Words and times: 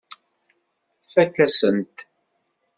Tfakk-asen-t. 1.05 1.97